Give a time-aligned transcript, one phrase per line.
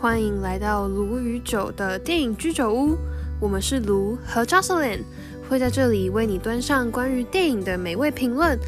[0.00, 2.96] 欢迎来到卢与酒的电影居酒屋。
[3.38, 5.02] 我们是卢和 Jocelyn，
[5.46, 8.58] 会在这里为你端上关于电影的美味评论。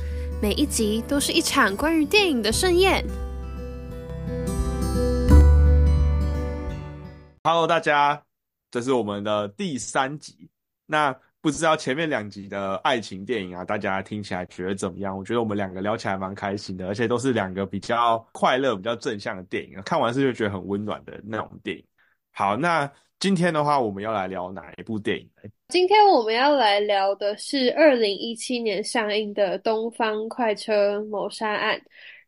[0.42, 3.02] 每一集都是一场关于电影的盛宴。
[7.44, 8.24] Hello，大家，
[8.70, 10.50] 这是我们的第三集。
[10.84, 15.18] 那不知道前面两集的爱情电影啊，大家听起来觉得怎么样？
[15.18, 21.84] 我觉得我们两个聊起来蛮开心的，而且都是两个比较快乐、比较正向的电影，看完是就觉得很温暖的那种电影。
[22.30, 22.88] 好，那
[23.18, 25.28] 今天的话，我们要来聊哪一部电影？
[25.66, 31.76] 今天我们要来聊的是二零一七年上映的《东方快车谋杀案》，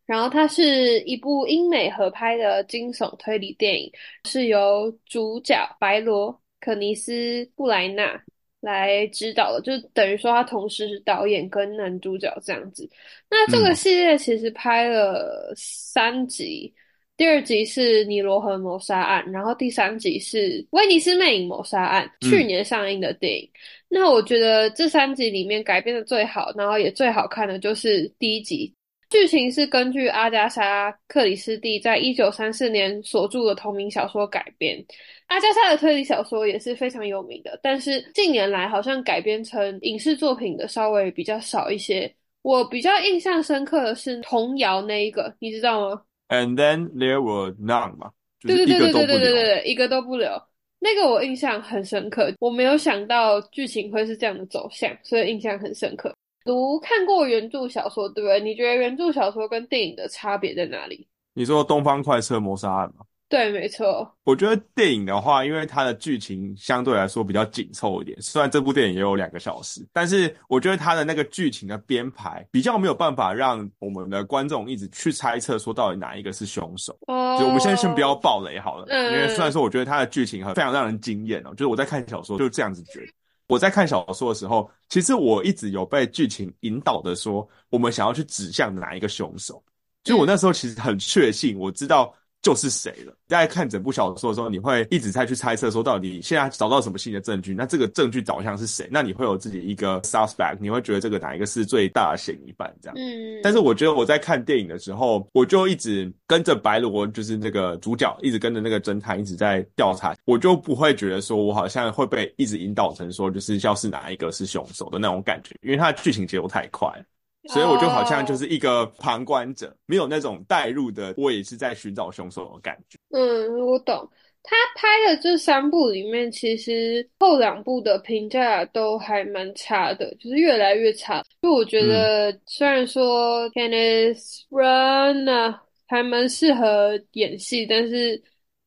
[0.05, 3.89] 然后它是一部英美合拍的惊悚推理电影，
[4.25, 8.21] 是由主角白罗可尼斯布莱纳
[8.65, 12.89] 来指导的，就等于说他同时是导演跟男主角这样子。
[13.29, 16.73] 那这个嗯系列其实拍了三集。
[17.17, 23.49] 第二集是尼罗河谋杀案，然后第三集是威尼斯魅影谋杀案，嗯去年上映的电影。
[23.87, 28.73] 那我觉得这三集里面改编的最好，然后也最好看的就是第一集。
[29.09, 34.83] 剧情是根据阿加莎·克里斯蒂在一九三四年所著的同名小说改编。
[35.27, 42.13] 阿加莎的推理小说也是非常有名的，但是近年来好像改编成影视作品的稍微比较少一些。
[42.43, 49.07] 我比较印象深刻的是童谣那一个，你知道吗？And then there were none 嘛，对对对对对。
[49.07, 50.29] 对对对，一个都不留。
[50.77, 56.13] 那个我印象很深刻，我没有想到剧情会是这样的走向，所以印象很深刻。
[56.43, 58.39] 读看过原著小说，对不对？
[58.39, 61.07] 你觉得原著小说跟电影的差别在哪里？
[61.33, 63.03] 你说《东方快车谋杀案》吗？
[63.27, 76.95] 对，没错，我觉得电影的话，因为它的剧情相对来说比较紧凑一点，虽然这部电影也有两个小时，但是我觉得它的那个剧情的编排比较没有办法让我们的观众一直去猜测说到底哪一个是凶手。
[77.07, 83.07] 哦，就我们先先不要暴雷好了，嗯因为虽然说我觉得它的剧情很非常让人惊艳哦，就是我在看小说就这样子觉得。
[83.47, 89.63] 我在看小说的时候，其实我一直有被剧情引导的说，我们想要去指向哪一个凶手。
[90.03, 92.13] 就我那时候其实很确信，我知道
[92.45, 93.11] 就是谁了。
[93.27, 97.55] 大家看整部小说的时候，你会一直在去猜测说，到底现在找到什么新的证据？
[97.55, 98.87] 那这个证据导向是谁？
[98.91, 102.95] 那你会有自己一个 suspect，你会觉得这个哪一个是最大的嫌疑犯这样。
[102.99, 117.03] 嗯，但是我觉得我在看电影的时候，我就一直跟着白罗，就是那个主角，一直跟着那个侦探，一直在调查，我就不会觉得说我好像会被一直引导成说就是要是哪一个是凶手的那种感觉，因为它的剧情节奏太快了。
[117.47, 122.97] 所以我就好像就是一个旁观者，没有那种带入的，我也是在寻找凶手的感觉。
[123.11, 124.09] 嗯，我懂。
[124.47, 131.23] 他拍的这三部里面，其实后两部的评价都还蛮差的，就是越来越差。
[131.41, 138.21] 就我觉得，虽然说 Kenneth Branagh 还蛮适合演戏，但是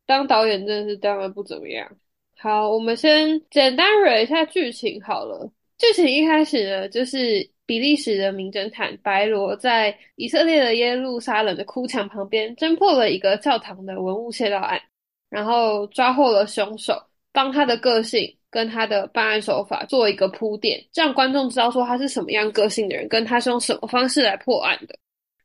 [0.05, 1.88] 当导演真的是当然不怎么样。
[2.37, 5.49] 好，我们先简单蕊一下剧情好了。
[5.77, 14.81] 剧情一开始呢，就是比利时的名侦探白罗在以色列的耶路撒冷的哭墙旁边侦破了一个教堂的文物窃盗案，
[15.29, 16.99] 然后抓获了凶手，
[17.31, 24.99] 帮他的个性跟他的办案手法做一个铺垫，让观众知道说他是什么样个性的人，跟他是用什么方式来破案的。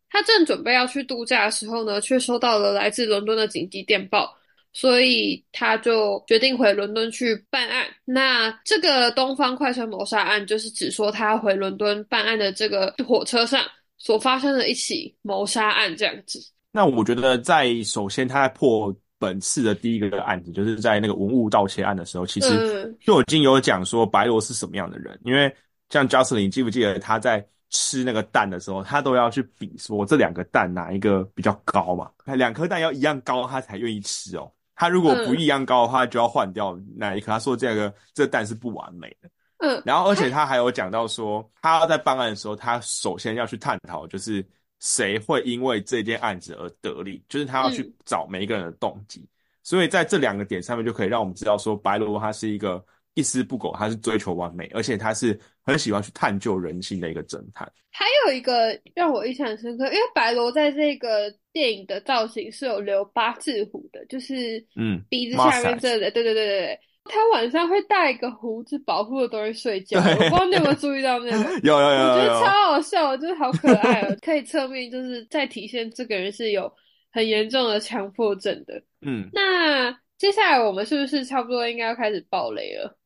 [0.10, 4.34] 他正准备要去度假的时候呢，却收到了来自伦敦的紧急电报。
[4.74, 7.86] 所以他就决定回伦敦去办案。
[8.04, 13.64] 那这个东方快车谋杀案，就是指说他回伦敦办案的这个火车上
[13.98, 16.40] 所发生的一起谋杀案，这样子。
[16.72, 25.56] 那我觉得在首先他在破本次的第一个案子，就是在那个文物盗窃案的时候，其实嗯就已经有讲说白罗是什么样的人，因为
[25.90, 32.10] 像 Jocelyn，你记不记得他在吃那个蛋的时候，他都要去比说这两个蛋哪一个比较高嘛？
[32.36, 34.52] 两颗蛋要一样高，他才愿意吃哦。
[34.76, 37.32] 他如果不一样高的话，就要换掉那一颗。
[37.32, 39.30] 他说这个这蛋是不完美的。
[39.60, 44.46] 嗯，然后而且他还有讲到说，他要在办案的时候，他首先要去探讨就是
[44.80, 49.26] 谁会因为这件案子而得利，就是他要去嗯找每一个人的动机。
[49.62, 52.84] 所以在这两个点上面，就可以让我们知道说，白罗他是一个
[53.16, 57.72] 一丝不苟，他是追求完美，而且他是很喜欢去探究人性的一个侦探。
[57.92, 66.80] 还有一个让我印象很深刻，因为白罗在这个电影的造型是有留八字胡的，就是嗯鼻子下面这里，对对对对对。
[67.06, 71.38] 他晚上会带一个胡子保护的东西睡觉，我不知道你有没有注意到那个。
[71.62, 76.72] 有有有我觉得超好笑，就是好可爱哦，可以侧面就是在体现这个人是有
[77.12, 78.82] 很严重的强迫症的。
[79.02, 82.98] 嗯，那接下来我们是不是差不多应该要开始爆雷了？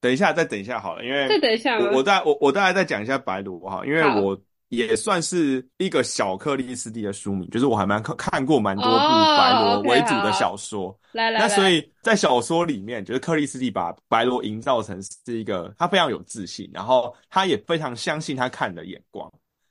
[0.00, 4.38] 等一下再等一下好了，因为再等一下我我再我我大概再讲一下白罗哈，因为我
[4.68, 10.96] 也算是一个小克里斯蒂的书迷，就是我还蛮看看过蛮多部哦白罗为主的小说。
[11.12, 19.28] 来来来，那所以在小说里面，就是克里斯蒂把白罗营造成是一个他非常有自信，然后他也非常相信他看的眼光。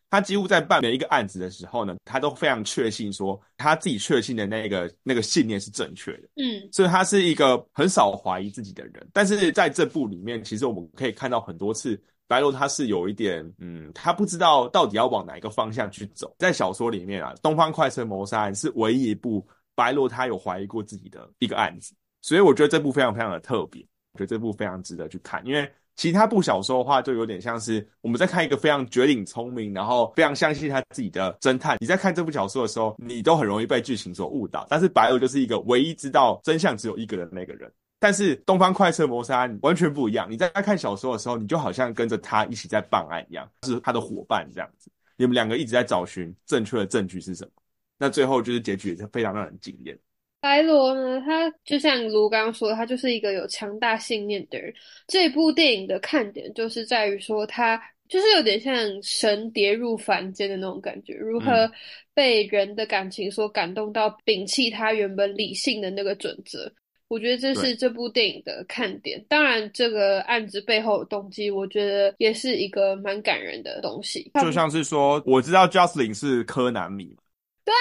[0.09, 6.27] 他几乎在办每一个案子的时候呢，他都非常确信说他自己确信的那个那个信念是正确的。
[6.37, 9.07] 嗯所以他是一个很少怀疑自己的人。
[9.13, 16.35] 但是在这部里面，其实我们可以看到很多次，白罗他是有一点，嗯，他不知道到底要往哪一个方向去走。
[16.39, 25.71] 在小说里面啊，《东方快车谋杀案》是唯一一部白罗他有怀疑过自己的一个案子，所以我觉得这部非常非常的特别，我觉得这部非常值得去看，因为。
[25.99, 31.75] 其他部小说的话，就有点像是我们在看一个非常绝顶聪明，然后非常相信他自己的侦探。
[31.81, 34.65] 你在看这部小说的时候，你都很容易被剧情所误导。
[34.69, 37.69] 但是白罗就是一个唯一知道真相只有一个人的那个人。
[37.99, 40.25] 但是东方快车谋杀案完全不一样。
[40.31, 44.89] 你在看小说的时候，你就好像跟着他一起在办案一样，是他的伙伴这样子。
[45.17, 47.51] 你们两个一直在找寻正确的证据是什么。
[47.97, 49.99] 那最后就是结局也是非常让人惊艳。
[50.41, 54.73] 白罗呢，他就像卢刚刚说，他就是一个有强大信念的人。
[55.07, 61.69] 这部电影的看点就是在于说，他就是有点像神跌入凡间的那种感觉，如何
[62.13, 66.71] 被人的感情所感动到，摒弃他原本理性的那个准则。
[67.09, 69.19] 我觉得这是这部电影的看点。
[69.27, 74.31] 当然，这个案子背后的动机，我觉得也是一个蛮感人的东西。
[74.39, 77.23] 就像是说，我知道 Justin 是柯南迷嘛。
[77.65, 77.73] 对，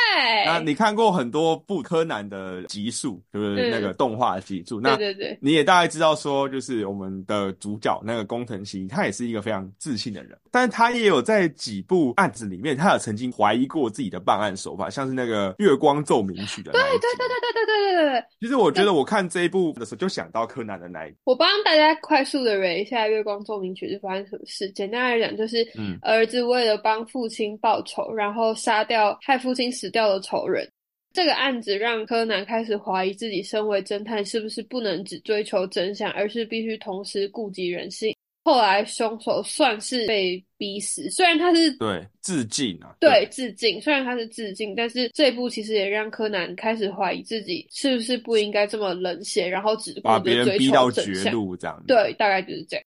[0.45, 4.81] 那你看过很多部柯南的集数，就是那个动画集数。
[4.81, 16.73] 那对对对，你也大概知道说，就是我们的主角那个工藤新一，他也是一个非常自信的人，但是他也有在几部案子里面，他有曾经怀疑过自己的办案手法，像是那个月光奏鸣曲的。
[16.73, 18.25] 对对对对对对对对对。
[18.41, 21.17] 其实我觉得我看这一部的时候，就想到柯南的那一部。
[21.25, 24.71] 我帮大家快速的捋一下《月光奏鸣曲》是发生什么事。
[24.73, 30.69] 简单来讲，就是嗯儿子为了帮父亲报仇，然后杀掉害父亲死掉的仇人。
[31.13, 38.15] 这个案子让柯南开始怀疑自己身为侦探是不是不能只追求真相，而是必须同时顾及人性。
[38.45, 51.31] 后来凶手算是被逼死，虽然他是对致敬啊，对致敬，虽然他是致敬，但是这一部其实也让柯南开始怀疑自己是不是不应该这么冷血，然后只顾把别人着追逼到绝。
[51.31, 52.85] 路这样。，对，大概就是这样。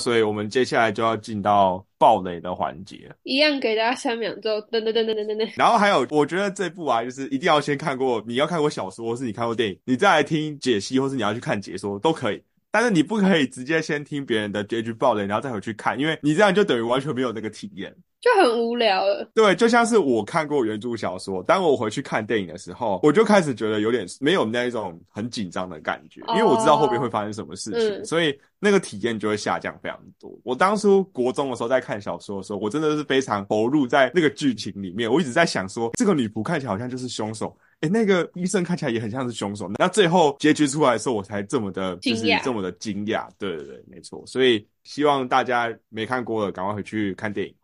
[0.00, 3.08] 所以我们接下来就要进到暴雷的环节。
[3.22, 5.52] 一样给大家三秒钟，噔噔噔噔噔噔噔。
[5.54, 12.42] 然后还有，我觉得这部啊，就是一定要先看过，你要看过小说，或是你看过电影，你再来听解析，或是你要去看解说都可以。
[12.70, 17.94] 但是你不可以直接先听别人的结局爆雷，然后再回去看，因为你这样就等于完全没有那个体验。
[18.20, 19.26] 就很无聊了。
[19.34, 30.30] 对，就像是我看过原著小说，当我回去看电影的时候，我就开始觉得有点没有那一种很紧张的感觉，因为我知道后面会发生什么事情，嗯所以那个体验就会下降非常多。
[30.44, 37.56] 我当初国中的时候在看小说的时候，我真的是非常投入在那个剧情里面，我一直在想说，这个女仆看起来好像就是凶手。
[37.80, 39.70] 诶，那个医生看起来也很像是凶手。
[39.78, 43.26] 那最后结局出来的时候，我才这么的，就是这么的惊讶。
[43.38, 44.22] 对对对，没错。
[44.26, 47.54] 所以希望大家没看过的，赶快回去看电影。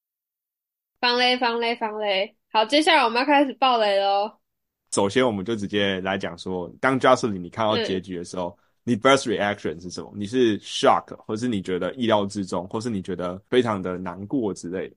[1.01, 2.35] 防雷，防雷，防雷。
[2.51, 4.33] 好，接下来我们要开始爆雷喽。
[4.93, 10.11] 首先，我们就直接来讲说，当 Jocelyn 你看到嗯结局的时候，你 first reaction 是什么？
[10.15, 14.97] 你是 shock，或是你觉得意料之中，或是你觉得非常的难过之类的？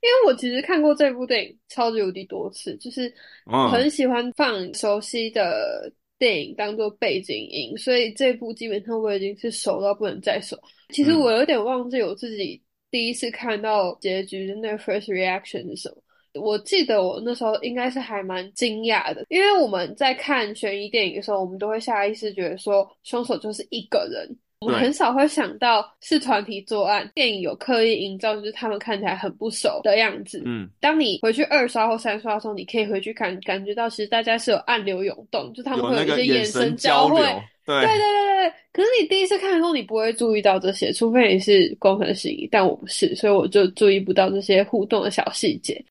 [0.00, 3.12] 因为我其实看过这部电影超级无敌多次，就是
[3.50, 10.56] 嗯很喜欢放熟悉的电影当做背景音，所以这部基本上我已经是熟到不能再熟。
[10.90, 15.96] 其实嗯我有点忘记我自己第一次看到结局的那个 first reaction 是什么。
[16.40, 24.36] 我记得我那时候应该是还蛮惊讶的，因为我们在看悬疑电影的时候，我们都会下意识觉得说凶手就是一个人，
[24.66, 27.08] 我们很少会想到是团体作案。
[27.14, 30.42] 电影有刻意营造就是他们看起来很不熟的样子。
[30.44, 37.20] 嗯，当你回去二刷或三刷的时候，你可以回去感感觉到，其实大家是有暗流涌动，就他们会有一些眼神交汇。
[37.20, 45.84] 流，对对对对对对，可是你第一次看的时候，你不会注意到这些，除非你是工程师，但我不是，所以我就注意不到这些互动的小细节。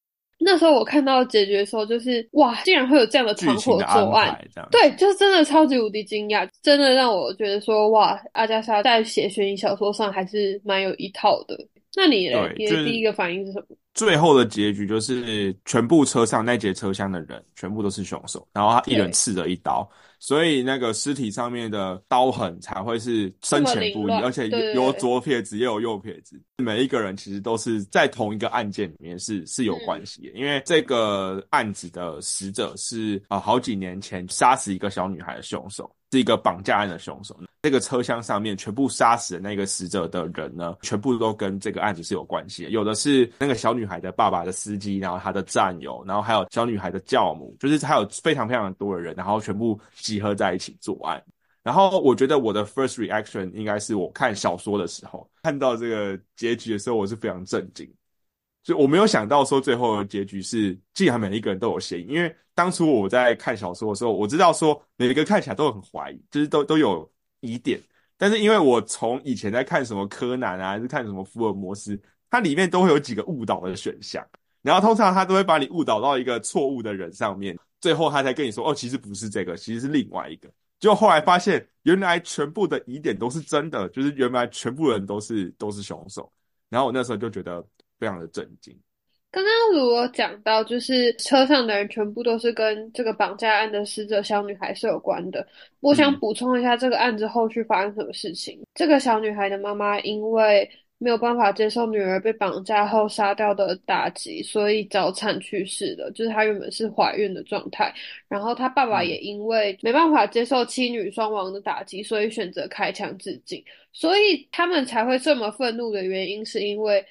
[0.46, 4.40] 那时候我看到解决的时候，就是哇，竟然会有这样的剧团伙作案。
[4.70, 11.58] 对，就是真的超级无敌惊讶，真的让我觉得说哇，阿加莎在写悬疑小说上还是蛮有一套的。
[11.98, 12.30] 那你？
[12.58, 13.76] 你的第一个反应是什么？
[13.96, 19.90] 最后的结局就是全部车上那节车厢的人全部都是凶手，然后他一人刺了一刀，
[20.26, 35.96] 所以那个尸体上面的刀痕才会是深浅不一，而且有左撇子也有右撇子，每一个人其实都是在同一个案件里面是是有关系的，因为这个案子的死者是啊、呃好几年前杀死一个小女孩的凶手。
[36.16, 37.38] 是一个绑架案的凶手。
[37.62, 42.68] 这个车厢上面全部杀死的那个死者的人呢，全部都跟这个案子是有关系。
[42.70, 51.22] 有的是那个小女孩的爸爸的司机，然后他的战友，然后还有小女孩的教母，就是还有非常非常多的人，然后全部集合在一起作案。
[51.64, 57.92] 然后我觉得我的 first reaction 应该是我看小说的时候看到这个结局的时候，我是非常震惊。
[58.66, 67.10] 所以我没有想到说最后的结局是，竟然每一个人都有嫌疑，因为当初我在看小说的时候，我知道说每一个看起来都很怀疑，就是都都有。
[67.42, 67.80] 疑点，
[68.18, 74.26] 但是因为我从以前在看什么柯南啊，还是看什么福尔摩斯，它里面都会有几个误导的选项，
[74.64, 80.50] 然后通常他都会把你误导到一个错误的人上面，最后他才跟你说，哦，其实不是这个，其实是另外一个。
[80.80, 86.32] 就后来发现，原来全部的疑点都是真的，就是原来全部人都是都是凶手。
[86.68, 87.64] 然后我那时候就觉得
[88.00, 88.78] 非常的震惊。
[89.32, 95.46] 刚刚如果讲到，就是车上的人全部都是跟这个绑架案的死者小女孩是有关的。
[95.82, 98.66] 我想补充一下，这个案子后续发生什么事情。
[98.74, 106.10] 这个小女孩的妈妈因为没有办法接受女儿被绑架后杀掉的打击，所以早产去世的。
[106.12, 107.94] 就是她原本是怀孕的状态，
[108.30, 113.62] 然后她爸爸也因为没办法接受妻女双亡的打击，所以选择开枪自尽。
[113.92, 117.06] 所以他们才会这么愤怒的原因，是因为。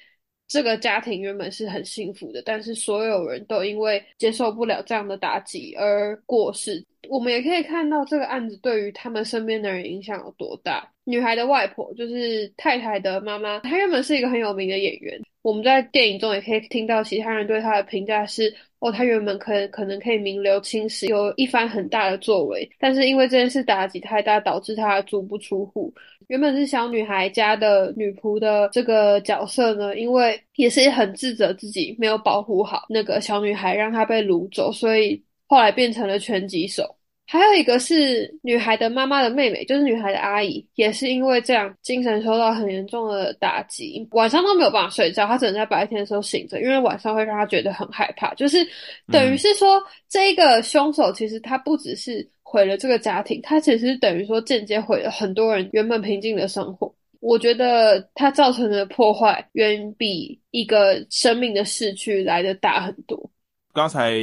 [0.47, 6.83] 这个家庭原本是很幸福的，但是所有人都因为接受不了这样的打击而过世。
[7.09, 10.87] 我们也可以看到这个案子对于他们身边的人影响有多大。
[11.03, 15.19] 女孩的外婆就是太太的妈妈，她原本是一个很有名的演员。
[15.43, 25.93] 我们在电影中也可以听到其他人对她的评价是：哦，她原本可可能可以名留青史，有一番很大的作为，但是因为这件事打击太大，导致她足不出户。
[26.27, 36.95] 原本是小女孩家的女仆的这个角色呢，因为也是很自责自己没有保护好那个小女孩，让她被掳走，所以后来变成了拳击手。
[37.27, 48.33] 还有一个是女孩的妈妈的妹妹，就是女孩的阿姨，也是因为这样精神受到很严重的打击，晚上都没有办法睡觉，她只能在白天的时候醒着，因为晚上会让她觉得很害怕。
[48.35, 48.57] 就是
[49.11, 56.93] 等于是说，这一个凶手其实他不只是毁了这个家庭，他其实等于说间接毁了很多人原本平静的生活。
[57.21, 63.31] 我觉得他造成的破坏远比一个生命的逝去来的大很多。
[63.73, 64.13] 刚才。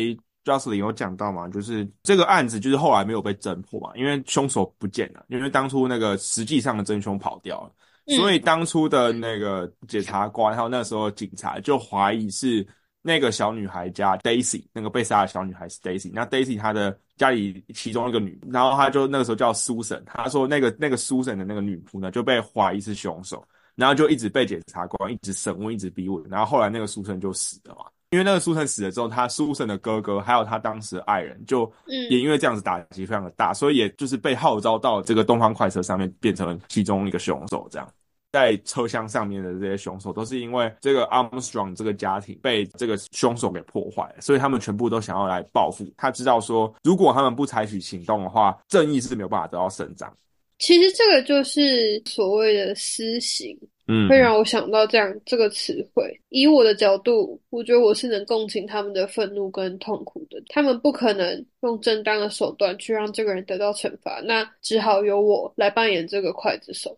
[0.45, 12.67] Jocelyn 有讲到嘛，就是这个案子就是后来没有被侦破嘛，因为凶手不见了，因为当初那个实际上的真凶跑掉了，所以当初的那个检察官还有那时候警察就怀疑是
[13.03, 23.45] 那个小女孩家 Daisy 那个被杀的小女孩是 Daisy，那 Daisy 她的家里其中一个女，然后她就那个时候叫 Susan，她说那个那个 Susan 的那个女仆呢就被怀疑是凶手，
[23.77, 27.87] 然后就一直被检察官一直审问，一直逼问，然后后来那个 Susan 就死了嘛。
[28.12, 37.66] 因为那个苏珊死了之后，他苏珊的哥哥还有他当时的爱人，就也因为这样子打击非常的大，所以也就是被号召到这个东方快车上面，变成了其中一个凶手。
[37.71, 37.88] 这样，
[38.31, 45.90] 在车厢上面的这些凶手，都是因为这个 Armstrong 这个家庭被这个凶手给破坏，所以他们全部都想要来报复。
[45.97, 50.14] 他知道说，如果他们不采取行动的话，正义是没有办法得到伸张。
[50.62, 53.59] 其实这个就是所谓的私刑。
[53.88, 56.09] 嗯，会让我想到这样这个词汇。
[56.28, 60.40] 以我的角度，我觉得我是能共情他们的愤怒跟痛苦的。
[60.50, 66.97] 他们不可能用正当的手段去让这个人得到惩罚，那只好由我来扮演这个刽子手。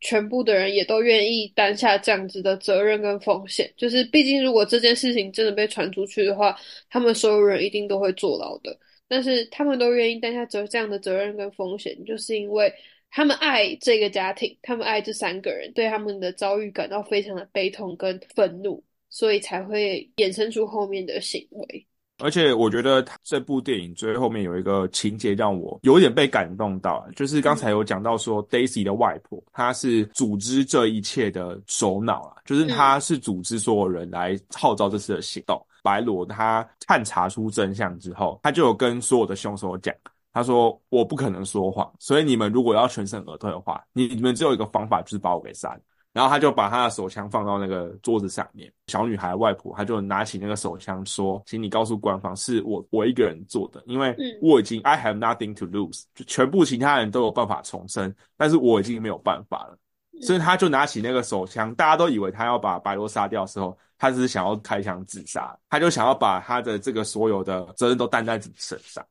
[0.00, 3.72] 全部的人也都愿意担下这样子的责任跟风险。
[3.76, 6.56] 就是，毕竟如果这件事情真的被传出去的话，
[6.90, 8.76] 他们所有人一定都会坐牢的。
[9.06, 12.70] 但是，他们都愿意担下责这样的责任跟风险，就是因为。
[13.16, 21.86] 他们爱这个家庭，他们爱这三个人，对他们的遭遇感到非常的悲痛跟愤怒，所以才会衍生出后面的行为。
[22.18, 35.58] 而且我觉得这部电影最后面有一个情节让我有点被感动到，就是刚才有讲到说，Daisy 的外婆，她是组织这一切的首脑啊，就是她是组织所有人来号召这次的行动。
[35.82, 39.94] 白罗他探查出真相之后，他就有跟所有的凶手讲。
[40.36, 45.80] 他说：“我不可能说谎，所以你们如果要全身而退的话，你你们只有一个方法，就是把我给杀了。”
[46.12, 48.70] 然后他就把他的手枪放到那个桌子上面。
[48.88, 59.78] 小女孩外婆，他就拿起那个手枪说：“请你告诉官方，是我我一个人做的，因为我已经 I have nothing to lose，就全部其他人都有办法重生，但是我已经没有办法了。”
[60.20, 69.02] 所以他就拿起那个手枪，大家都以为他要把白罗杀掉的时候，他只是想要开枪自杀，他就想要把他的这个所有的责任都担在自己身上。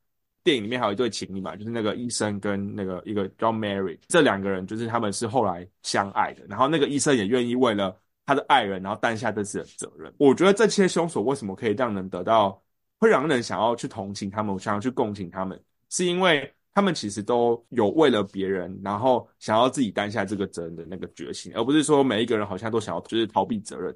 [0.45, 6.45] 电影里面还有一对情侣嘛，就是那个医生跟那个一个叫 Mary，这两个人就是他们是后来相爱的。
[6.47, 10.13] 然后那个医生也愿意为了他的爱人，然后担下这次的责任。
[10.17, 12.61] 我觉得这些凶手为什么可以让人得到，
[12.99, 15.59] 会让人想要去同情他们，想要去共情他们，
[15.89, 23.95] 是因为他们其实都有为了别人，然后想要自己担下这个责任的那个决心，而不是说每一个人好像都想要就是逃避责任。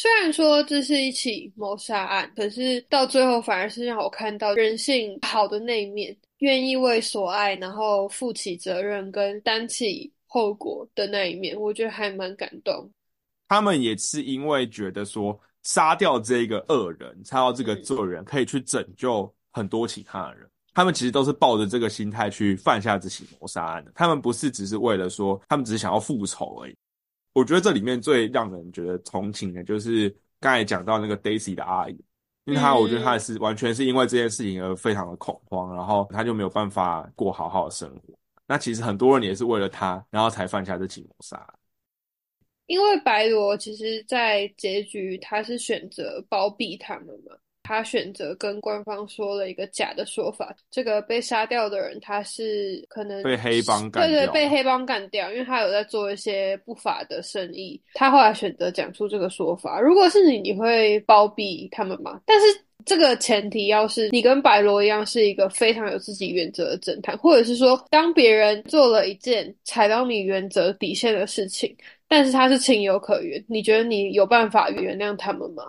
[0.00, 12.88] 虽然说这是一起谋杀案，可是到最后反而是让我看到人性好的那一面，愿意为所爱然后负起责任跟担起后果的那一面，我觉得还蛮感动。
[13.48, 20.48] 他们也是因为觉得说杀掉这个恶人，杀掉这个罪人，可以去拯救很多其他的人。
[20.74, 23.90] 他们其实都是抱着这个心态去犯下这起谋杀案的。
[23.96, 26.76] 他们不是只是为了说，他们只是想要复仇而已。
[27.38, 31.92] 我觉得这里面最让人觉得同情的，就是刚才讲到那个 Daisy 的阿姨，
[32.44, 38.18] 因为她我觉得她是完全是因为这件事情而非常的恐慌，然后她就没有办法过好好的生活。
[38.46, 41.54] 那其实很多人也是为了她，然后才犯下这起谋杀。
[42.66, 47.34] 因为白罗其实，在结局他是选择包庇他们嘛。
[47.68, 57.78] 他选择跟官方说了一个假的说法，这个被杀掉的人他是可能被黑帮干掉，对对，被黑帮干掉，因为他有在做一些不法的生意。
[57.92, 59.78] 他后来选择讲出这个说法。
[59.78, 62.22] 如果是你，你会包庇他们吗？
[62.24, 62.46] 但是
[62.86, 71.76] 这个前提要是你跟白罗一样是一个非常有自己原则的侦探，或者是说，当别人做了一件踩到你原则底线的事情，
[72.08, 75.64] 但是他是情有可原，你觉得你有办法原谅他们吗？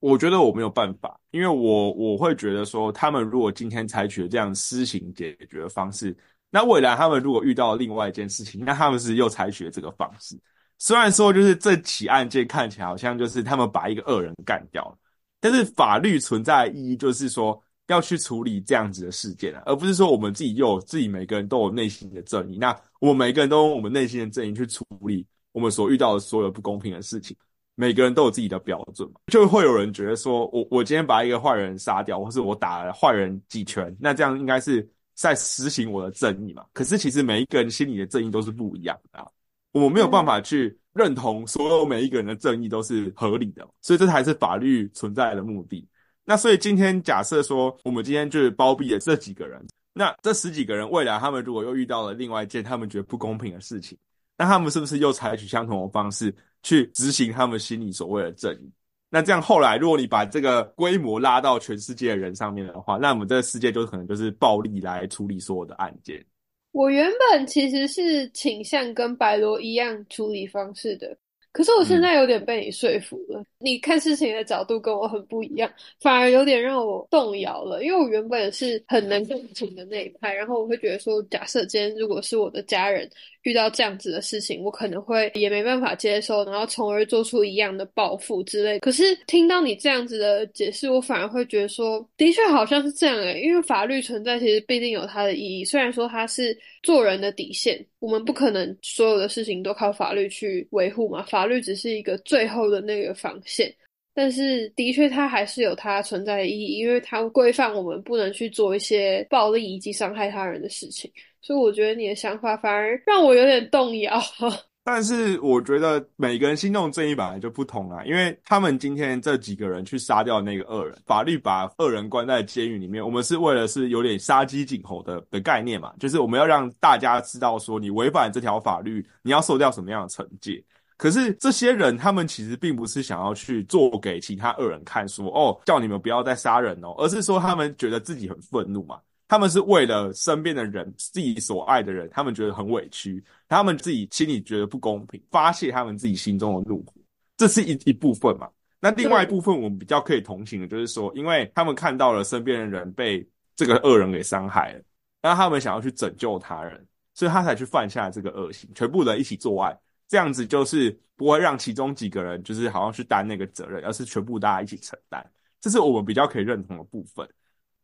[0.00, 6.16] 我觉得我没有办法，因为我我会觉得说，他们如果今天采取了这样私刑解决的方式，
[6.50, 10.38] 那未来他们如果遇到另外一件事情，那他们是又采取了这个方式。
[10.78, 14.96] 虽然说就是这起案件看起来好像就是他们把一个恶人干掉了，
[15.40, 27.36] 但是法律存在的意义就是说要去处理这样子的事件啊，而不是说我们自己又有自己每个人都有内心的正义，那我们每个人都用我们内心的正义去处理我们所遇到的所有不公平的事情。
[27.80, 36.64] 每个人都有自己的标准嘛，就会有人觉得说，我我今天把一个坏人杀掉，或是我打了坏人几拳，那这样应该是在实行我的正义嘛？
[36.72, 39.24] 可是其实每一个人心里的正义都是不一样的，
[39.70, 45.86] 我们没有办法去认同所有每一个人的正义都是合理的，所以这才是法律存在的目的。
[46.24, 53.96] 那所以今天假设说，我们今天就是包庇了这几个人，那这十几个人未来他们如果又遇到了另外一件他们觉得不公平的事情，
[54.36, 56.34] 那他们是不是又采取相同的方式？
[56.62, 58.70] 去执行他们心里所谓的正义。
[59.10, 66.24] 那这样后来，如果你把这个规模拉到全世界的人上面的话，那我们这个世界就可能就是暴力来处理所有的案件。
[66.72, 71.16] 我原本其实是倾向跟白罗一样处理方式的。
[71.50, 75.68] 可是我现在有点被你说服了，你看事情的角度跟我很不一样，
[75.98, 77.82] 反而有点让我动摇了。
[77.82, 83.10] 因为我原本是很能共情的那一派，然后我会觉得说，假设今天如果是我的家人
[83.42, 88.78] 遇到这样子的事情，我可能会也没办法接受，然后从而做出一样的报复之类。
[88.80, 101.22] 可是听到你这样子的解释，我反而会觉得说，的确好像是这样诶，因为法律存在其实必定有它的意义，虽然说它是做人的底线，我们不可能所有的事情都靠法律去维护嘛。
[101.22, 103.72] 法律只是一个最后的那个防线，
[104.14, 111.10] 但是的确它还是有它存在的意义，因为它规范我们不能去做一些暴力以及伤害他人的事情。
[111.40, 114.20] 所以我觉得你的想法反而让我有点动摇。
[114.84, 130.64] 但是我觉得每个人心中正义本来就不同啊，因为他们今天这几个人去杀掉那个恶人，法律把恶人关在监狱里面，我们是为了是有点杀鸡儆猴的的概念嘛，就是我们要让大家知道说你违反这条法律，你要受掉什么样的惩戒。
[130.96, 138.98] 可是这些人他们其实并不是想要去做给其他恶人看，说哦叫你们不要再杀人哦，而是说他们觉得自己很愤怒嘛。
[139.28, 146.94] 他们是为了身边的人，自己所爱的人，他们觉得很委屈，他们自己心里觉得不公平，发泄他们自己心中的怒火，
[147.36, 148.48] 这是一一部分嘛？
[148.80, 154.82] 那另外一部分，我们比较可以同情的，就是说，因为他们看到了身边的人被这个恶人给伤害了，
[155.20, 165.28] 那他们想要去拯救他人，所以他才去犯下这个恶行，全部人一起作案，这样子就是不会让其中几个人就是好像去担那个责任，而是全部大家一起承担，
[165.60, 167.28] 这是我们比较可以认同的部分。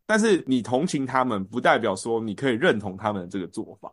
[0.07, 3.90] 但是你同情他们，不代表说你可以认同他们的这个做法，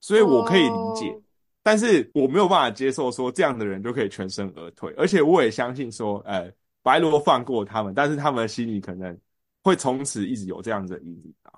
[0.00, 1.18] 所以我可以理解，
[1.62, 9.18] 但是我没有办法接受说这样的人就可以全身而退，而且我也相信说，呃，白罗放过他们，但是他们的心里可能
[9.62, 11.52] 会从此一直有这样子的阴影啊。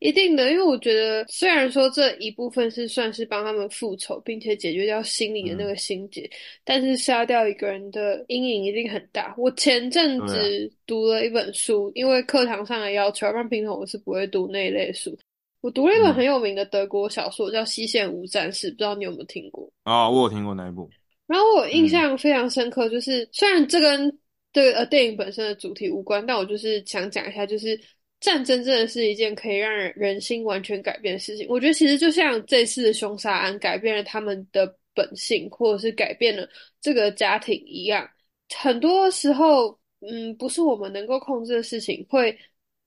[0.00, 6.30] 一定的，因为我觉得，虽然说这一部分是算是帮他们复仇，并且解决掉心里的那个心结，
[6.64, 9.34] 但是杀掉一个人的阴影一定很大。
[9.36, 15.18] 我前阵子读了一本书，因为课堂上的要求，不然平常我是不会读那一类书。
[15.62, 19.68] 我读了一本很有名的德国小说，叫《西线无战事》，不知道你有没有听过？
[19.82, 20.88] 啊，我有听过那一部。
[21.26, 24.16] 然后我印象非常深刻，就是虽然这跟
[24.52, 27.76] 这个呃电影本身的主题无关，但我就是想讲一下，就是。
[28.20, 31.46] 战争真的是一件可以让人人心完全改变的事情。
[31.48, 36.48] 我觉得其实就像这次的凶杀案改变了他们的本性，或者是改变了
[36.80, 38.08] 这个家庭一样，
[38.56, 42.36] 很多时候，嗯，不是我们能够控制的事情，会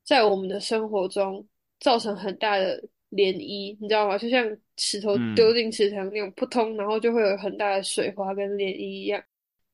[0.03, 1.47] 在我们的生活中
[1.79, 4.17] 造成很大的涟漪，你知道吗？
[4.17, 9.23] 就像石头丢进池塘那种扑通，然后就会有很大的水花跟涟漪一样。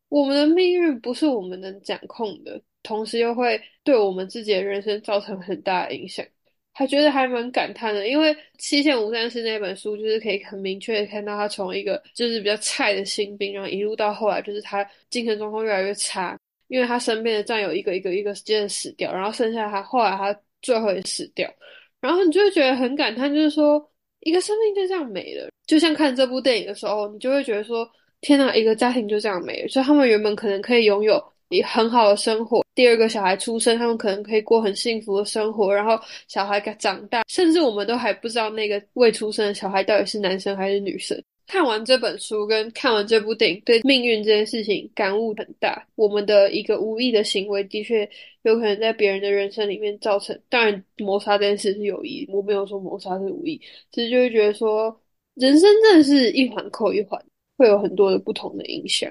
[0.09, 2.61] 我们的命运不是我们能掌控的。
[2.87, 6.25] 同时又会对我们自己的人生造成很大的影响，
[6.73, 8.07] 还觉得还蛮感叹的。
[8.07, 21.51] 因为《七线无战事》那本书，就是可以很明确的看到他从一个就是比较菜的新兵，然后一路到后来，就是他精神状况越来越差，因为他身边的战友一个一个一个接着死掉，然后剩下他后来他最后也死掉，
[21.99, 23.83] 然后你就会觉得很感叹，就是说
[24.21, 25.49] 一个生命就这样没了。
[25.65, 27.89] 就像看这部电影的时候，你就会觉得说，
[28.21, 31.21] 天哪，一个家庭就这样没了，所以他们原本可能可以拥有。
[31.49, 35.73] 以很好的生活，第二个小孩出生，他们可能可以过很幸福的生活。
[35.73, 41.21] 然后小孩长大，甚至我们都还不知道那个未出生的小孩到底是男生还是女生。
[41.47, 45.81] 看完这本书跟看完这部电影，对命运这件事情感悟很大。
[45.95, 48.07] 我们的一个无意的行为，的确
[48.41, 50.37] 有可能在别人的人生里面造成。
[50.49, 53.61] 当然，谋杀这件事是有意，我没有说谋杀是无意，
[53.93, 54.93] 其实就会觉得说，
[55.35, 57.17] 人生真的是一环扣一环，
[57.57, 59.09] 会有很多的不同的影响。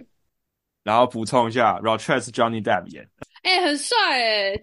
[0.87, 3.05] 然后补充一下 r o c h e s Johnny Depp 演，
[3.43, 4.61] 哎，很帅哎！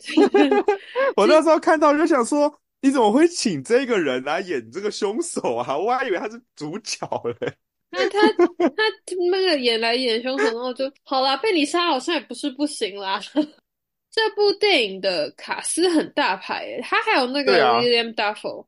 [1.17, 5.77] 我那时候看到就想说，你怎么会请这个人来演这个凶手啊？
[5.77, 7.05] 我还以为他是主角
[7.41, 7.53] 嘞。
[7.91, 8.83] 那他他
[9.29, 13.19] 那个演来演凶手，然后就好啦，被你杀好像也不是不行啦。
[14.09, 18.65] 这部电影的卡斯很大牌，他还有那个 William Duffel，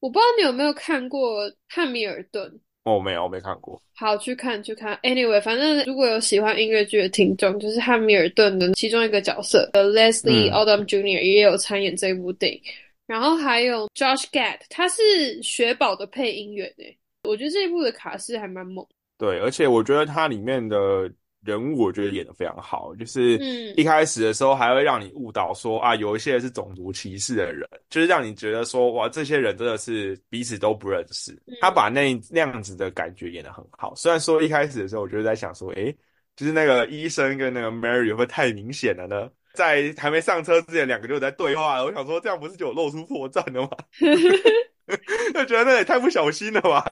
[0.00, 2.46] 我不知道你有没有看过《汉密尔顿》。
[2.84, 3.80] 哦，没有，我没看过。
[3.94, 4.98] 好，去看，去看。
[5.02, 11.20] Anyway，反正如果有喜欢音乐剧的听众，就是汉密尔顿的其中一个角色，Leslie Odom Jr.
[11.20, 12.60] 也有参演这部电影。
[13.06, 16.96] 然后还有 Josh Gad，他是雪宝的配音员诶。
[17.28, 18.86] 我觉得这一部的卡斯还蛮猛。
[19.18, 21.10] 对，而且我觉得它里面的。
[21.44, 23.38] 人物我觉得演的非常好，就是
[23.76, 31.36] 一开始的时候还会让你误导说啊，有一些是种族歧视的人，就是让你觉得说哇，这些人真的是彼此都不认识。
[31.60, 33.94] 他把那那样子的感觉演的很好。
[33.94, 35.96] 虽然说一开始的时候，我就在想说，诶，
[36.36, 39.30] 就是那个医生跟那个 Mary 会不会太明显了呢？
[39.54, 41.82] 在还没上车之前，两个就在对话。
[41.82, 43.70] 我想说，这样不是就有露出破绽了吗？
[45.34, 46.84] 就觉得那也太不小心了吧？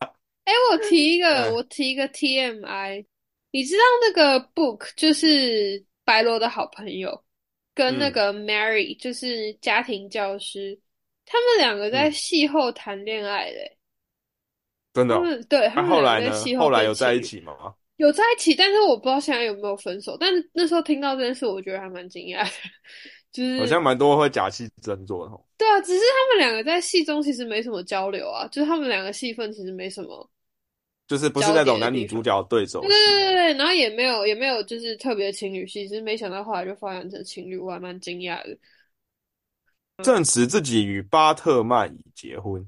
[0.44, 3.04] 哎，我提一个，我提一个 TMI。
[3.59, 7.25] 你知道那个 Book 就是白罗的好朋友，
[7.75, 10.79] 跟那个 Mary 就是家庭教师，
[11.27, 13.59] 他们两个在戏后谈恋爱的，
[14.94, 15.16] 真的？
[15.49, 16.31] 对，他们后来呢？
[16.57, 17.53] 后来有在一起吗？
[17.97, 20.16] 有在一起，但是我不知道现在有没有分手。
[20.21, 22.51] 但是那时候听到这件事，我觉得还蛮惊讶的，
[23.33, 25.33] 就是好像蛮多会假戏真做的。
[25.57, 30.31] 对啊，只是他们两个在戏中其实没什么交流啊，就是他们两个戏份其实没什么。
[31.09, 38.57] 就是不是那种男女主角对手，对对对对，然后也没有也没有就是特别情侣戏，只是没想到后来就发展成情侣，我还蛮惊讶的。
[40.05, 42.64] 证实自己与巴特曼已结婚，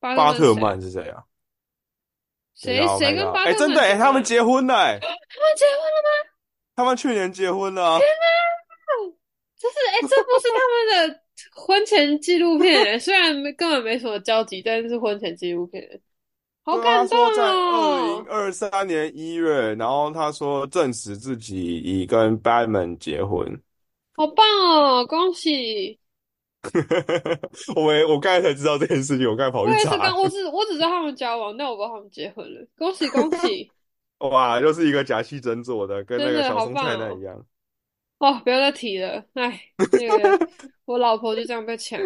[0.00, 1.22] 巴特曼是谁啊？
[2.56, 3.50] 谁谁跟巴特？
[3.50, 6.30] 哎，真的哎，他们结婚了哎，他们结婚了吗？
[6.74, 7.98] 他们去年结婚了。
[8.00, 9.14] 天哪，
[9.56, 11.20] 这是哎，这不是他们的
[11.54, 16.00] 婚前纪录片， 虽然根本没什么交集，但是婚前纪录片。
[16.68, 17.32] 好感动哦！
[17.34, 23.58] 在二零二三年一月，然后他说证实自己已跟 Batman 结婚，
[24.14, 25.06] 好棒哦！
[25.06, 25.98] 恭喜！
[27.74, 30.14] 我我刚才才知道这件事情，我刚才跑去查。
[30.14, 32.66] 我我只我只知道他们交往，但我不知道他们结婚了。
[32.76, 33.70] 恭喜恭喜！
[34.28, 37.46] 哇，又是一个假戏真做的，跟那个小松菜奈一样。
[38.18, 40.46] 哦，不要再提了，哎，那个
[40.84, 41.98] 我老婆就这样被抢。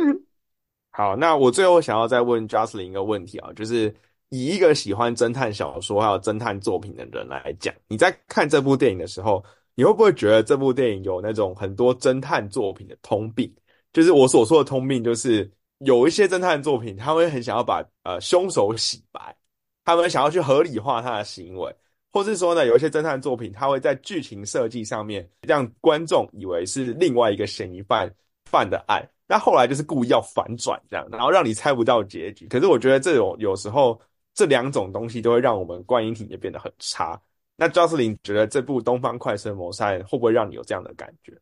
[0.93, 3.93] 好，那我最后想要再问 Justin 一个问题啊，就是。
[4.35, 13.55] 以一个喜欢侦探小说还有侦探作品的人来讲，你在看这部电影的时候，你会不会觉得这部电影有那种很多侦探作品的通病？
[13.93, 19.37] 就是我所说的通病，就是有一些侦探作品，他会很想要把呃凶手洗白，
[19.85, 21.71] 他们想要去合理化他的行为，
[22.11, 28.11] 或是说呢，有一些侦探作品，他会在剧情设计上面让观众以为是另外一个嫌疑犯
[28.51, 32.47] 犯的案，那后来就是故意要反转这样，然后让你猜不到结局。
[32.47, 34.01] 可是我觉得这种有时候。
[34.35, 37.21] 这两种东西都会让我们观影体验变得很差。
[37.57, 41.33] 那赵斯林觉得这部《东方快车谋杀案》会不会让你有这样的感觉？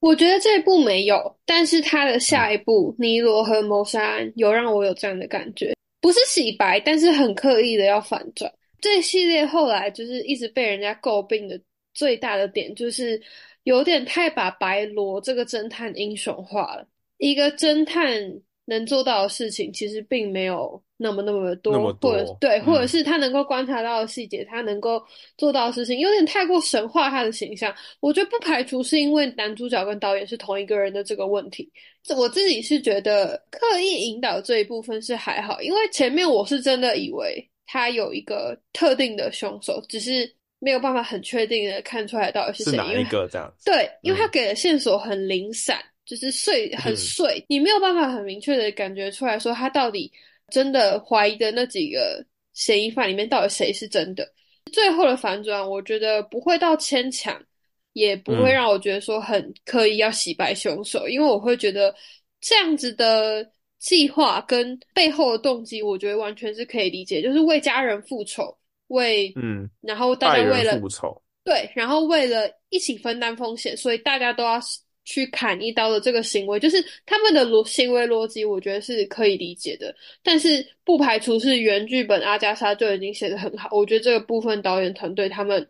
[0.00, 8.52] 我觉得这部没有，但是他的下一部《尼罗河谋杀案》有让我有这样的感觉，不是洗白，但是很刻意的要反转。
[8.78, 11.58] 这系列后来就是一直被人家诟病的
[11.94, 13.20] 最大的点，就是
[13.62, 16.86] 有点太把白罗这个侦探英雄化了。
[17.16, 18.12] 一个侦探
[18.66, 25.02] 能做到的事情，其实并没有那么那么的多，么多或者对，嗯或者是他能够观察到的细节，他能够
[25.36, 27.74] 做到的事情，有点太过神化他的形象。
[28.00, 31.70] 我觉得不排除是因为男主角跟导演是同一个人的这个问题。
[32.02, 43.70] 这我自己是觉得刻意引导这一部分是还好，因为前面我是真的以为他有一个特定的凶手，只是没有办法很确定的看出来到底是谁，是哪一个这样子？
[43.70, 50.10] 对，因为他嗯给的线索很零散，就是碎很嗯碎，你没有办法很明确的感觉出来说他到底
[50.52, 54.26] 真的怀疑的那几个嫌疑犯里面到底谁是真的。
[54.72, 57.40] 最后的反转，我觉得不会到牵强，
[57.92, 58.52] 也不会嗯。
[58.52, 61.94] 让我觉得说很刻意要洗白凶手，因为我会觉得
[62.40, 68.56] 这样子的计划跟背后的动机，我觉得完全是可以理解，就是为家人复仇，
[68.88, 74.58] 为嗯，然后大家为了复仇，对，然后为了一起分担风险，所以大家都要
[75.06, 79.94] 去砍一刀的这个行为，就是他们的逻行为逻辑，我觉得是可以理解的。
[80.22, 85.66] 但是不排除是原剧本阿加莎就已经写得很好，我觉得这个部分导演团队他们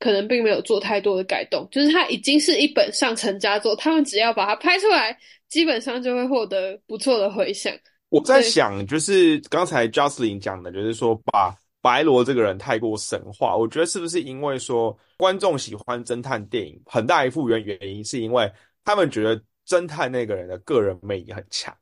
[0.00, 5.16] 可能并没有做太多的改动，就是它已经是一本上乘佳作，他们只要把它拍出来，
[5.48, 7.72] 基本上就会获得不错的回响。
[8.08, 18.50] 我在想，就是刚才 Jocelyn 讲的，就是说把白罗这个人太过神话，我觉得是不是因为说观众喜欢侦探电影，很大一部分原因是因为
[18.84, 21.74] 他们觉得侦探那个人的个人魅力很强，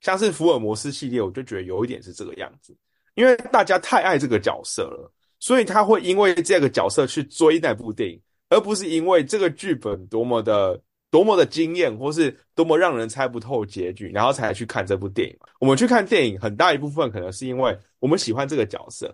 [0.00, 2.76] 像是福尔摩斯系列，我就觉得有一点是这个样子，
[3.14, 15.36] 因为大家太爱这个角色了，所以他会因为这个角色去追那部电影，而不是因为这个剧本多么的多么的惊艳，或是多么让人猜不透结局，然后才去看这部电影。
[15.60, 19.06] 我们去看电影，很大一部分可能是因为我们喜欢这个角色，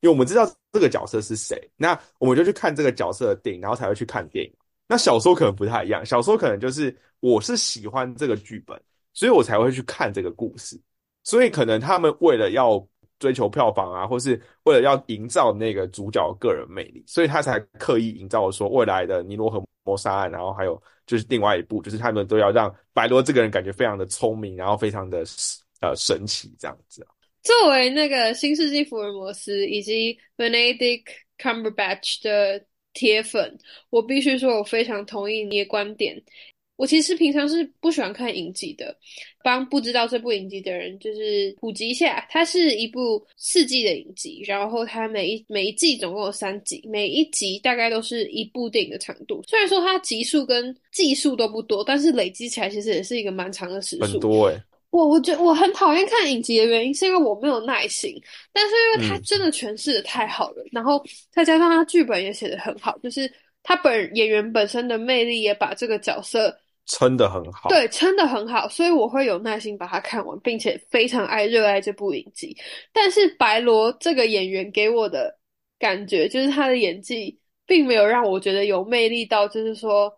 [0.00, 4.52] 因为我们知道这个角色是谁，那我们就去看这个角色的电影，然后才会去看电影。
[4.88, 8.80] 那小说可能不太一样，小说可能就是我是喜欢这个剧本，
[9.12, 10.80] 所以我才会去看这个故事。
[11.22, 12.84] 所以可能他们为了要
[13.18, 25.22] 追求票房啊，或是为了要营造那个主角个人魅力，所以他才刻意营造说未来的尼罗河谋杀案，然后还有就是另外一部，就是他们都要让白罗这个人感觉非常的聪明，然后非常的
[25.80, 27.06] 呃神奇这样子。
[27.42, 31.04] 作为那个新世纪福尔摩斯以及 Benedict
[31.38, 32.64] Cumberbatch 的
[32.98, 33.56] 铁粉，
[33.90, 36.20] 我必须说，我非常同意你的观点。
[36.74, 38.96] 我其实平常是不喜欢看影集的，
[39.42, 49.42] 帮不知道这部影集的人就是普及一下，它是一部四季的影集，然后它每一每一季总共有三集，每一集大概都是一部电影的长度。
[49.46, 54.04] 虽然说它集数跟季数都不多，但是累积起来其实也是一个蛮长的时数。
[54.04, 58.14] 很多诶、欸我我觉得我很讨厌看影集的原因，是因为我没有耐心，
[58.52, 63.30] 但是因为他嗯真的诠释的太好了，然后再加上他剧本也写的很好，就是
[63.62, 67.68] 他本演员本身的魅力也把这个角色撑得很好。
[67.68, 72.56] 对撑得很好，所以我会有耐心把它看完，并且非常爱热爱这部影集。
[72.90, 75.38] 但是白罗这个演员给我的
[75.78, 80.10] 感觉，就是他的演技并没有让我觉得有魅力到，就是说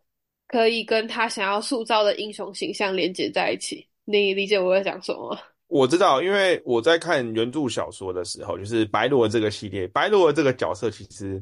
[0.47, 3.85] 可以跟他想要塑造的英雄形象连接在一起。
[4.11, 5.39] 你理解我在讲什么？
[5.69, 11.41] 我知道，因为我在看原著小说的时候，就是白罗这个系列，白罗这个角色其实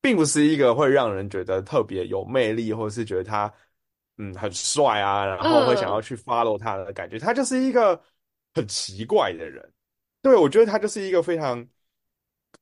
[0.00, 3.52] 并不是一个会让人觉得特别有魅力，或者是觉得他
[4.18, 7.18] 嗯很帅啊，然后会想要去 follow 他的感觉。
[7.18, 8.00] 他就是一个
[8.54, 9.68] 很奇怪的人，
[10.22, 11.66] 对我觉得他就是一个非常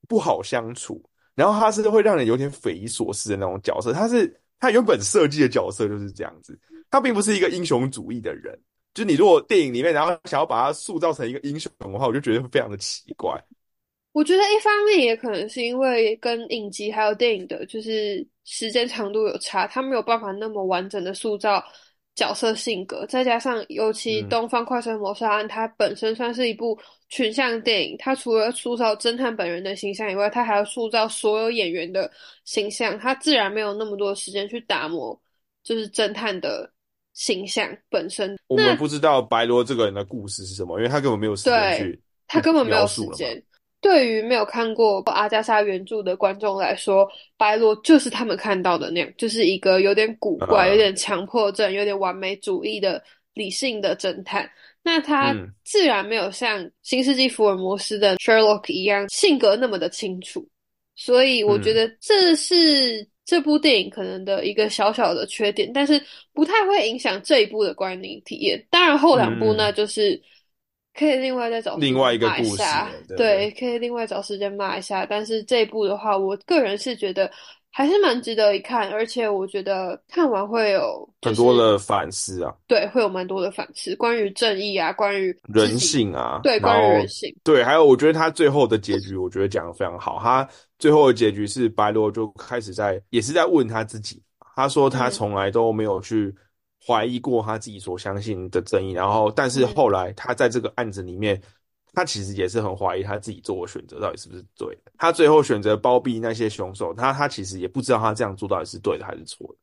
[0.08, 1.02] 不好相处，
[1.34, 3.92] 然后他是会让人有点匪夷所思的那种角色。
[3.92, 8.58] 他是他原本设计的角色就是这样子，他并不是一个英雄主义的人。
[8.94, 13.38] 就你如果电影里面，然后想要把它塑造成一个英雄的话，我就觉得会非常的奇怪。
[14.12, 21.60] 我觉得一方面也可能是因为跟影集还有电影的，就是时间长度有差，他没有办法那么完整的塑造
[22.14, 26.78] 角色性格，再加上尤其嗯《东方快车谋杀案》，它本身算是一部
[27.08, 32.08] 群像电影，它除了塑造侦探本人的形象以外，它还要塑造所有演员的
[32.44, 35.20] 形象，它自然没有那么多时间去打磨，
[35.64, 36.70] 就是侦探的
[37.14, 38.36] 形象本身。
[38.48, 43.42] 我们不知道白罗这个人的故事是什么，因为他根本没有时间去，他根本没有时间。
[43.80, 53.02] 对于没有看过阿加莎原著的观众来说，白罗就是他们看到的那样，就是一个有点古怪、嗯有点强迫症、有点完美主义的
[53.34, 54.50] 理性的侦探。
[54.82, 60.48] 那他嗯自然没有像新世纪福尔摩斯的 Sherlock 一样性格那么的清楚，
[60.96, 66.00] 所以我觉嗯得这是这部电影可能的一个小小的缺点，但是
[66.32, 68.62] 不太会影响这一部的观影体验。
[68.70, 70.20] 当然后两部呢，就是
[70.92, 72.62] 可以另外再找另外一个骂故事
[73.16, 75.06] 对，可以另外找时间骂一下。
[75.06, 77.30] 但是这一部的话，我个人是觉得
[77.76, 80.80] 还是蛮值得一看，而且我觉得看完会有、
[81.20, 90.20] 就是、很多的反思啊，对，会有蛮多的反思，关于正义啊，关于人性啊，对，然关于人性，对，还有我觉得他最后的结局，我觉得讲的非常好。
[90.22, 94.22] 他最后的结局是白罗就开始在，也是在问他自己。
[94.54, 96.32] 他说他嗯从来都没有去
[96.86, 101.42] 怀疑过他自己所相信的正义，然后但是嗯后来他在这个案子里面，
[101.94, 104.92] 他其实也是很怀疑他自己做的选择到底是不是对的。
[104.98, 109.54] 他最后选择包庇那些凶手，他他其实也不知道他这样做到底是对的还是错的。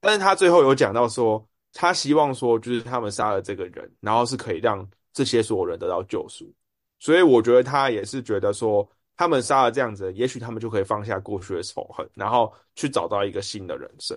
[0.00, 6.48] 但是他最后有讲到说，他希望说，就是他们杀了这个人，然后是可以让这些所有人得到救赎。
[7.00, 14.16] 所以我觉得他也是觉得说，他们杀了这样子，也许他们就可以放下过去的仇恨，然后去找到一个新的人生。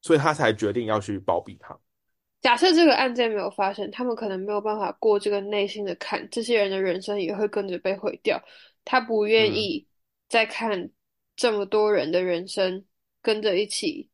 [0.00, 1.78] 所以他才决定要去包庇他。
[2.42, 8.42] 假设这个案件没有发生，他们可能没有办法过这个内心的坎，这些人的人生也会跟着被毁掉。
[8.84, 9.86] 他不愿嗯意
[10.28, 10.90] 再看
[11.36, 12.84] 这么多人的人生
[13.22, 14.08] 跟着一起，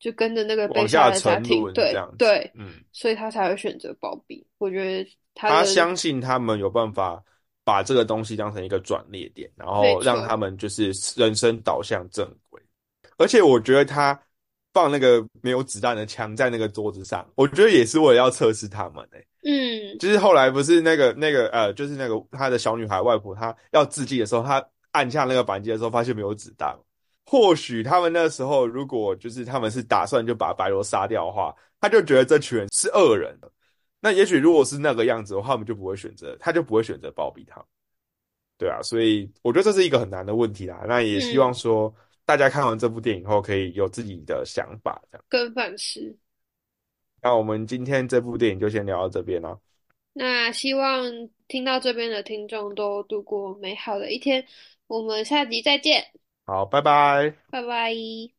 [0.00, 4.44] 就跟着那个被下沉的家庭，对对，嗯，所以他才会选择包庇。
[4.58, 7.22] 我觉得他他相信他们有办法
[7.62, 12.60] 把这个东西当成一个转捩点，然后让他们就是人生导向正轨。
[13.18, 14.20] 而且我觉得他
[14.78, 26.78] 放那个没有子弹的枪在那个桌子上，我觉得也是为了要测试他们诶、嗯就是后来不是那个那个呃，就是那个他的小女孩外婆，她要自尽的时候，她按下那个扳机的时候，发现没有子弹。
[27.26, 33.50] 或许他们那时候如果就是他们是打算就把白罗杀掉的话，他就觉得这群人是恶人了。
[34.00, 37.60] 那也许如果是那个样子的话，他们就不会选择，他就不会选择包庇他。
[38.56, 40.84] 对啊，所以我觉得这是一个很难的问题啦。
[40.86, 41.92] 那也希望说
[42.28, 45.24] 大家看完这部电影后可以有自己的想法，这样。
[45.30, 46.14] 跟反思。
[47.22, 49.58] 那我们今天这部电影就先聊到这边了。
[50.12, 51.02] 那希望
[51.46, 54.44] 听到这边的听众都度过美好的一天。
[54.88, 56.04] 我们下集再见，
[56.44, 57.34] 好，拜拜。
[57.50, 58.37] 拜拜。